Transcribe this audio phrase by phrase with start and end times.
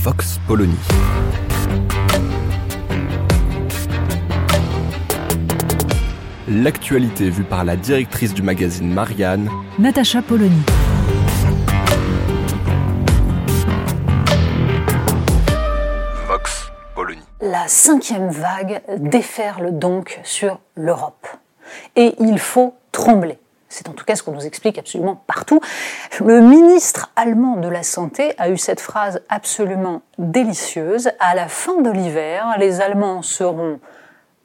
[0.00, 0.76] Vox Polony.
[6.46, 10.62] L'actualité vue par la directrice du magazine Marianne, Natacha Polony.
[16.28, 17.22] Vox Polony.
[17.40, 21.26] La cinquième vague déferle donc sur l'Europe.
[21.96, 23.38] Et il faut trembler.
[23.68, 25.60] C'est en tout cas ce qu'on nous explique absolument partout.
[26.20, 31.10] Le ministre allemand de la Santé a eu cette phrase absolument délicieuse.
[31.20, 33.78] À la fin de l'hiver, les Allemands seront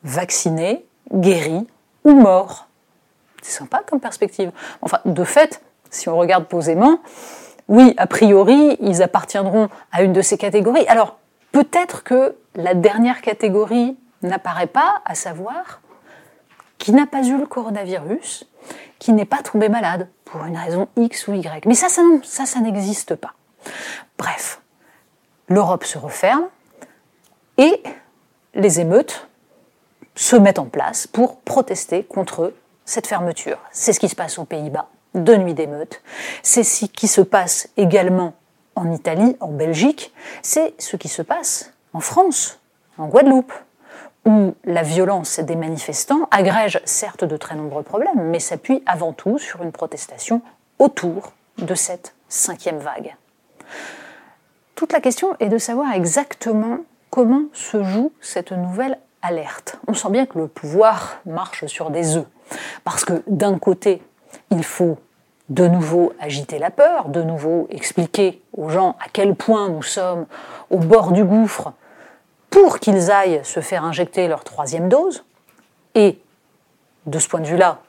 [0.03, 1.67] vaccinés, guéris
[2.03, 2.67] ou morts.
[3.41, 4.51] C'est sympa comme perspective.
[4.81, 6.99] Enfin, de fait, si on regarde posément,
[7.69, 10.85] oui, a priori, ils appartiendront à une de ces catégories.
[10.88, 11.17] Alors,
[11.53, 15.81] peut-être que la dernière catégorie n'apparaît pas, à savoir
[16.77, 18.45] qui n'a pas eu le coronavirus,
[19.03, 21.65] qui n'est pas tombé malade pour une raison X ou Y.
[21.65, 23.33] Mais ça, ça, ça n'existe pas.
[24.17, 24.61] Bref,
[25.49, 26.45] l'Europe se referme
[27.57, 27.83] et
[28.53, 29.27] les émeutes
[30.16, 32.53] se mettent en place pour protester contre
[32.85, 33.57] cette fermeture.
[33.73, 36.01] C'est ce qui se passe aux Pays-Bas, deux nuits d'émeutes.
[36.41, 38.35] C'est ce qui se passe également
[38.75, 40.13] en Italie, en Belgique.
[40.41, 42.57] C'est ce qui se passe en France,
[42.97, 43.51] en Guadeloupe,
[44.25, 49.38] où la violence des manifestants agrège certes de très nombreux problèmes, mais s'appuie avant tout
[49.38, 50.41] sur une protestation
[50.79, 53.16] autour de cette cinquième vague.
[54.75, 56.79] Toute la question est de savoir exactement
[57.09, 59.79] comment se joue cette nouvelle alerte.
[59.88, 62.25] On sent bien que le pouvoir marche sur des œufs,
[62.84, 64.01] parce que d'un côté,
[64.51, 64.97] il faut
[65.50, 70.25] de nouveau agiter la peur, de nouveau expliquer aux gens à quel point nous sommes
[70.69, 71.73] au bord du gouffre
[72.53, 75.25] pour qu'ils aillent se faire injecter leur troisième dose.
[75.96, 76.19] Et
[77.08, 77.80] de ce point de vue-là,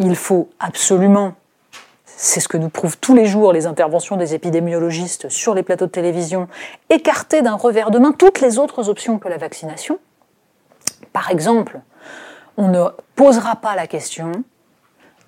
[0.00, 1.34] il faut absolument,
[2.04, 5.86] c'est ce que nous prouvent tous les jours les interventions des épidémiologistes sur les plateaux
[5.86, 6.48] de télévision,
[6.90, 10.00] écarter d'un revers de main toutes les autres options que la vaccination.
[11.12, 11.78] Par exemple,
[12.56, 14.32] on ne posera pas la question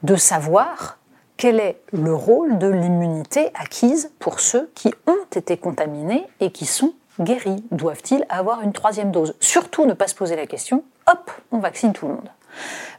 [0.03, 0.99] de savoir
[1.37, 6.67] quel est le rôle de l'immunité acquise pour ceux qui ont été contaminés et qui
[6.67, 9.35] sont guéris Doivent-ils avoir une troisième dose?
[9.41, 12.31] Surtout ne pas se poser la question, hop, on vaccine tout le monde.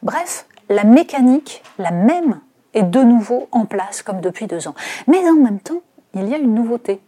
[0.03, 2.39] Bref, la mécanique, la même,
[2.73, 4.75] est de nouveau en place comme depuis deux ans.
[5.07, 5.81] Mais en même temps,
[6.13, 7.01] il y a une nouveauté.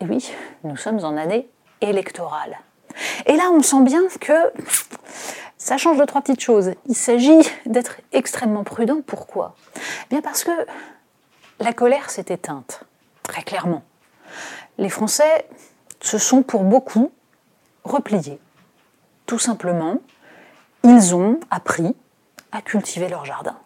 [0.00, 0.30] Et oui,
[0.64, 1.48] nous sommes en année
[1.80, 2.58] électorale.
[3.26, 4.52] Et là, on sent bien que
[5.56, 6.72] ça change de trois petites choses.
[6.86, 9.00] Il s'agit d'être extrêmement prudent.
[9.06, 9.54] Pourquoi?
[10.10, 10.50] Bien parce que
[11.60, 12.84] la colère s'est éteinte,
[13.22, 13.82] très clairement.
[14.78, 15.46] Les Français
[16.00, 17.12] se sont pour beaucoup
[17.84, 18.38] repliés.
[19.26, 19.98] Tout simplement,
[20.82, 21.94] ils ont appris
[22.52, 23.56] à cultiver leur jardin.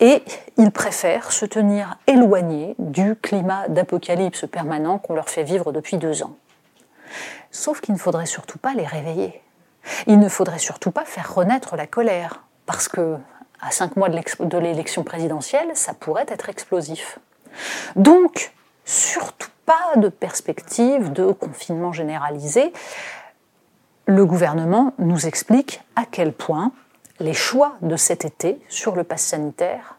[0.00, 0.22] Et
[0.56, 6.22] ils préfèrent se tenir éloignés du climat d'apocalypse permanent qu'on leur fait vivre depuis deux
[6.22, 6.36] ans.
[7.50, 9.40] Sauf qu'il ne faudrait surtout pas les réveiller.
[10.06, 13.16] Il ne faudrait surtout pas faire renaître la colère, parce que
[13.60, 17.18] à cinq mois de l'élection présidentielle, ça pourrait être explosif.
[17.96, 18.52] Donc,
[18.84, 22.72] surtout pas de perspective de confinement généralisé.
[24.06, 26.72] Le gouvernement nous explique à quel point
[27.20, 29.98] les choix de cet été sur le pass sanitaire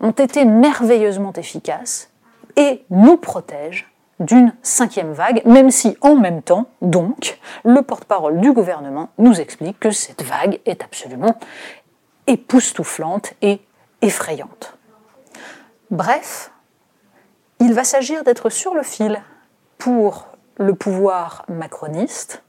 [0.00, 2.10] ont été merveilleusement efficaces
[2.56, 8.52] et nous protègent d'une cinquième vague, même si en même temps, donc, le porte-parole du
[8.52, 11.38] gouvernement nous explique que cette vague est absolument
[12.26, 13.60] époustouflante et
[14.02, 14.76] effrayante.
[15.90, 16.52] Bref,
[17.60, 19.22] il va s'agir d'être sur le fil
[19.78, 20.26] pour
[20.56, 22.42] le pouvoir macroniste,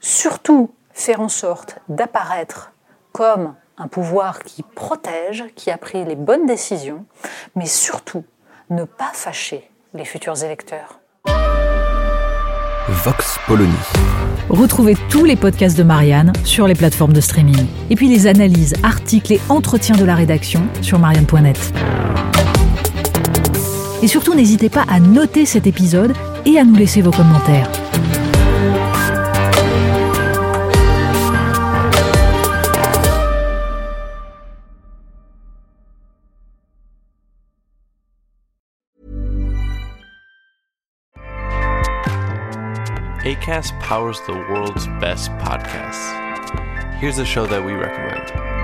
[0.00, 2.72] surtout faire en sorte d'apparaître
[3.12, 7.04] comme un pouvoir qui protège, qui a pris les bonnes décisions,
[7.56, 8.24] mais surtout
[8.70, 11.00] ne pas fâcher les futurs électeurs.
[12.88, 13.72] Vox Polony.
[14.50, 17.66] Retrouvez tous les podcasts de Marianne sur les plateformes de streaming.
[17.88, 21.72] Et puis les analyses, articles et entretiens de la rédaction sur marianne.net.
[24.04, 26.12] Et surtout, n'hésitez pas à noter cet épisode
[26.44, 27.70] et à nous laisser vos commentaires.
[43.24, 46.12] ACAST powers the world's best podcasts.
[47.00, 48.63] Here's a show that we recommend.